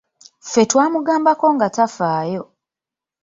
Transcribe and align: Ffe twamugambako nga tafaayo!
Ffe 0.45 0.61
twamugambako 0.69 1.45
nga 1.55 1.67
tafaayo! 1.75 2.43